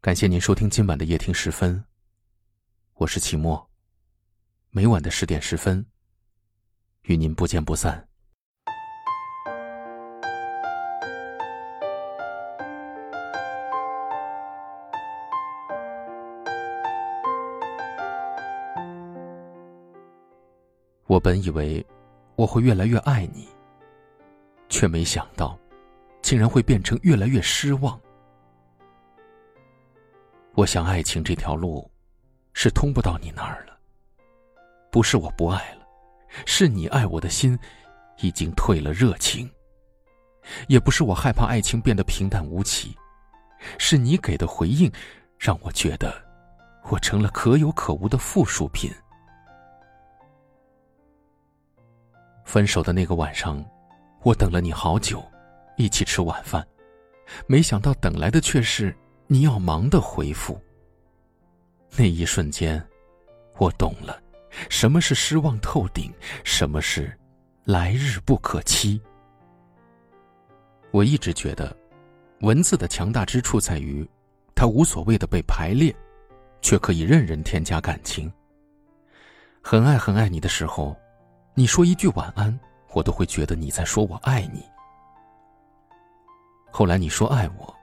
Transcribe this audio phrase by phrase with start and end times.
[0.00, 1.84] 感谢您收听今晚的夜听十分。
[2.94, 3.68] 我是齐墨，
[4.70, 5.84] 每晚的十点十分，
[7.02, 8.06] 与您不见不散。
[21.08, 21.84] 我本以为
[22.36, 23.48] 我会越来越爱你，
[24.68, 25.58] 却没想到，
[26.22, 28.00] 竟然会变成越来越失望。
[30.58, 31.88] 我想，爱情这条路，
[32.52, 33.78] 是通不到你那儿了。
[34.90, 35.86] 不是我不爱了，
[36.46, 37.56] 是你爱我的心，
[38.16, 39.48] 已经退了热情。
[40.66, 42.92] 也不是我害怕爱情变得平淡无奇，
[43.78, 44.90] 是你给的回应，
[45.38, 46.12] 让我觉得，
[46.90, 48.90] 我成了可有可无的附属品。
[52.44, 53.64] 分手的那个晚上，
[54.24, 55.24] 我等了你好久，
[55.76, 56.66] 一起吃晚饭，
[57.46, 58.92] 没想到等来的却是。
[59.30, 60.58] 你要忙的回复。
[61.94, 62.82] 那一瞬间，
[63.58, 64.22] 我懂了，
[64.70, 66.10] 什么是失望透顶，
[66.44, 67.14] 什么是
[67.64, 68.98] 来日不可期。
[70.92, 71.76] 我一直觉得，
[72.40, 74.08] 文字的强大之处在于，
[74.54, 75.94] 它无所谓的被排列，
[76.62, 78.32] 却可以任人添加感情。
[79.60, 80.96] 很爱很爱你的时候，
[81.52, 82.58] 你说一句晚安，
[82.94, 84.64] 我都会觉得你在说我爱你。
[86.70, 87.74] 后来你说爱我。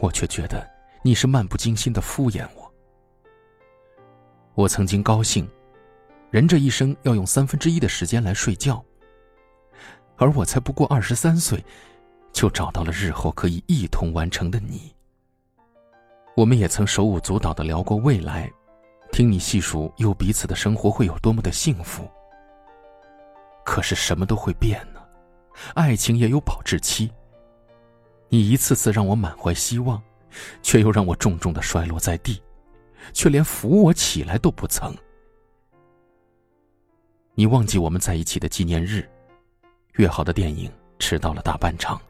[0.00, 0.68] 我却觉得
[1.06, 2.72] 你是漫不经心的敷衍我。
[4.54, 5.46] 我曾经高兴，
[6.30, 8.82] 人这一生要用三分之一的时间来睡觉，
[10.16, 11.62] 而我才不过二十三岁，
[12.32, 14.94] 就找到了日后可以一同完成的你。
[16.34, 18.50] 我们也曾手舞足蹈的聊过未来，
[19.12, 22.10] 听你细数有彼此的生活会有多么的幸福。
[23.62, 25.02] 可是什么都会变呢，
[25.74, 27.12] 爱情也有保质期。
[28.30, 30.02] 你一次次让我满怀希望，
[30.62, 32.42] 却又让我重重的摔落在地，
[33.12, 34.94] 却连扶我起来都不曾。
[37.34, 39.08] 你忘记我们在一起的纪念日，
[39.94, 42.00] 约好的电影迟到了大半场，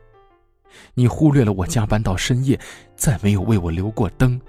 [0.92, 2.60] 你忽略了我加班到深夜，
[2.94, 4.40] 再没有为我留过灯，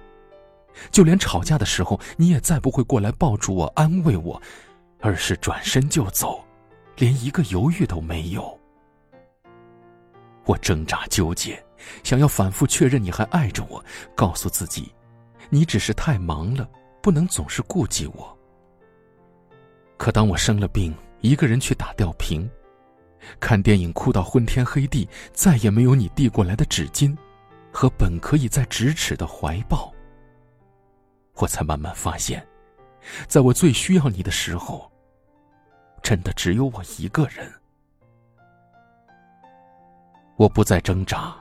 [0.92, 4.42] 就连吵架的时候，你也再不会过来抱住我安慰我，
[5.00, 6.44] 而是转身就走，
[6.98, 8.60] 连一个犹豫都没有。
[10.46, 11.65] 我挣扎纠结，
[12.04, 13.84] 想要反复确认你还爱着我，
[14.16, 14.92] 告诉自己，
[15.50, 16.70] 你只是太忙了，
[17.02, 18.38] 不能总是顾及我。
[19.98, 22.50] 可当我生了病，一个人去打吊瓶，
[23.40, 27.16] 看电影哭到昏天黑地，再也没有你递过来的纸巾，
[27.72, 29.94] 和本可以在咫尺的怀抱，
[31.36, 32.46] 我才慢慢发现，
[33.28, 34.92] 在我最需要你的时候，
[36.02, 37.52] 真的只有我一个人。
[40.38, 41.36] 我不再挣扎，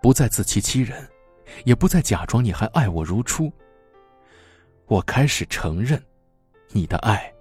[0.00, 1.06] 不再自欺欺人，
[1.64, 3.52] 也不再假装你还爱我如初。
[4.86, 6.02] 我开始承认，
[6.70, 7.32] 你的爱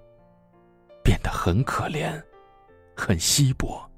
[1.04, 2.22] 变得很可怜，
[2.96, 3.90] 很稀薄。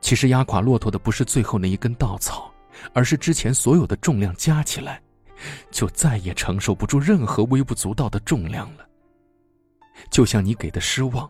[0.00, 2.52] 其实压垮骆驼的不是最后那一根稻草，
[2.92, 5.02] 而是之前所有的重量加起来，
[5.70, 8.86] 就再也承受不住任何微不足道的重量了。
[10.10, 11.28] 就像你给的失望，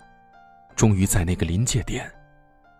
[0.76, 2.13] 终于在那个临界点。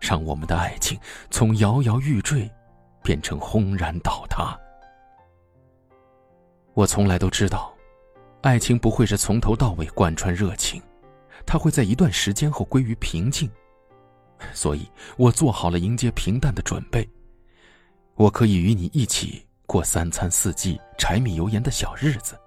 [0.07, 0.99] 让我们的爱情
[1.31, 2.47] 从摇摇欲坠，
[3.01, 4.55] 变成轰然倒塌。
[6.75, 7.73] 我从来都知道，
[8.41, 10.79] 爱情不会是从头到尾贯穿热情，
[11.43, 13.49] 它会在一段时间后归于平静。
[14.53, 17.09] 所以我做好了迎接平淡的准备。
[18.13, 22.39] 我可以与你一起过三餐四季、柴米油盐的小日子，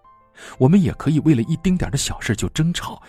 [0.59, 3.03] 我们也可以为了一丁点的小事就争吵。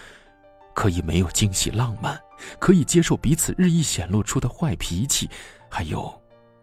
[0.73, 2.17] 可以没有惊喜浪漫，
[2.59, 5.29] 可以接受彼此日益显露出的坏脾气，
[5.69, 6.11] 还有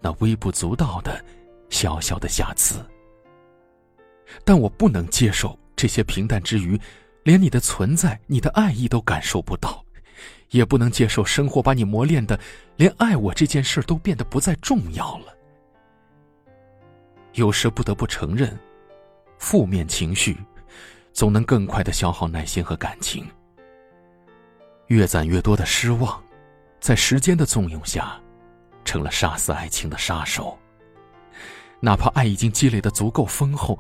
[0.01, 1.25] 那微不足道的
[1.71, 2.85] 小小的瑕疵。
[4.45, 6.81] 但我不能接受这些平淡之余，
[7.23, 9.85] 连你的存在、你的爱意都感受不到，
[10.51, 12.39] 也不能接受生活把你磨练的，
[12.77, 15.37] 连爱我这件事都变得不再重要了。
[17.35, 18.59] 有时不得不承认，
[19.39, 20.37] 负面情绪
[21.13, 23.27] 总能更快的消耗耐心和感情。
[24.89, 26.23] 越攒越多的失望，
[26.81, 28.21] 在时间的纵容下，
[28.85, 30.57] 成了杀死爱情的杀手。
[31.81, 33.79] 哪怕爱已经积累的足够丰厚，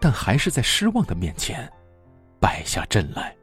[0.00, 1.70] 但还是在失望的面前
[2.40, 3.34] 败下阵来。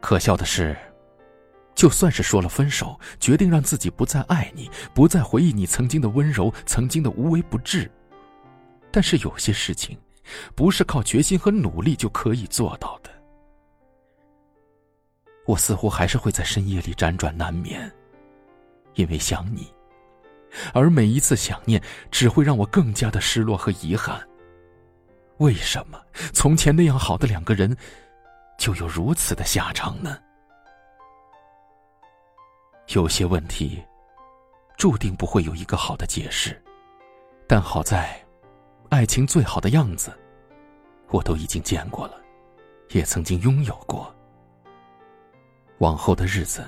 [0.00, 0.76] 可笑的是，
[1.74, 7.90] 就算是说了分手，决定让自己不再爱你，不再回忆你曾经的温柔，曾经的无微不至，
[8.90, 9.98] 但是有些事情，
[10.54, 12.97] 不是靠决心和努力就可以做到。
[15.48, 17.90] 我似乎还是会在深夜里辗转难眠，
[18.96, 19.72] 因为想你，
[20.74, 24.20] 而每一次想念只会让我更加的失落和遗憾。
[25.38, 25.98] 为什么
[26.34, 27.74] 从前那样好的两个人，
[28.58, 30.18] 就有如此的下场呢？
[32.88, 33.82] 有些问题，
[34.76, 36.62] 注定不会有一个好的解释，
[37.46, 38.22] 但好在，
[38.90, 40.12] 爱情最好的样子，
[41.08, 42.20] 我都已经见过了，
[42.90, 44.14] 也曾经拥有过。
[45.78, 46.64] 往后的日子，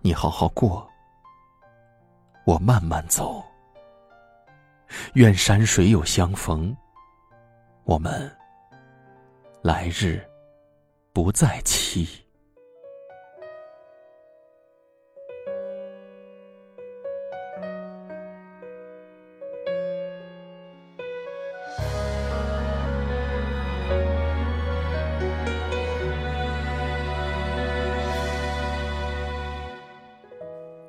[0.00, 0.88] 你好好过，
[2.46, 3.44] 我慢慢走。
[5.12, 6.74] 愿山水有相逢。
[7.84, 8.34] 我们
[9.62, 10.26] 来日
[11.12, 12.25] 不再期。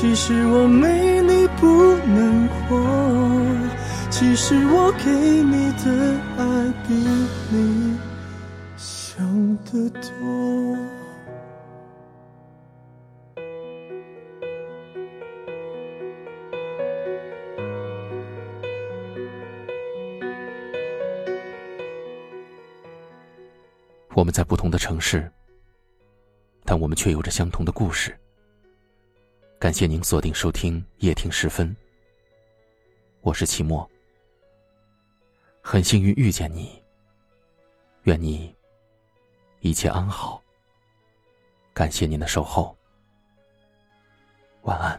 [0.00, 1.66] 其实我没你不
[2.06, 2.74] 能活，
[4.10, 6.94] 其实我给你的爱比
[7.50, 7.98] 你。
[8.78, 10.08] 想得多。
[24.14, 25.30] 我们在不同的城市，
[26.64, 28.18] 但我们却有着相同的故事。
[29.60, 31.76] 感谢您锁定收听夜听时分，
[33.20, 33.86] 我是齐墨，
[35.60, 36.82] 很幸运遇见你，
[38.04, 38.56] 愿你。
[39.60, 40.42] 一切安好。
[41.74, 42.74] 感谢您的守候，
[44.62, 44.98] 晚安。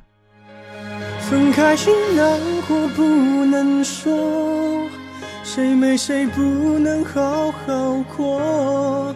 [1.22, 3.02] 分开时难过不
[3.46, 4.88] 能说，
[5.44, 6.40] 谁没谁不
[6.78, 9.16] 能好好过。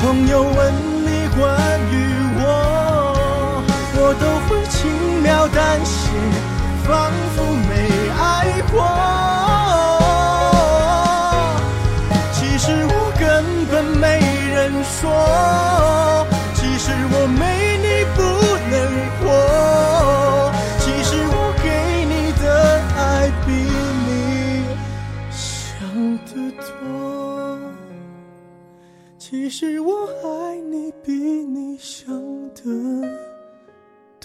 [0.00, 0.72] 朋友问
[1.04, 1.94] 你关于
[2.38, 2.40] 我，
[3.96, 4.78] 我都会轻
[5.22, 6.08] 描淡写，
[6.86, 7.36] 仿佛
[7.68, 7.70] 没
[8.16, 8.22] 爱
[8.70, 8.74] 过。
[12.32, 14.06] 其实我根本没
[14.54, 15.04] 人说。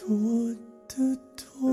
[0.05, 0.53] 多
[0.85, 1.72] 得多。